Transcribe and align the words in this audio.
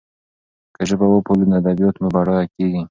که 0.75 0.81
ژبه 0.89 1.05
وپالو 1.09 1.45
نو 1.49 1.55
ادبیات 1.61 1.95
مو 2.01 2.07
بډایه 2.15 2.47
کېږي. 2.55 2.79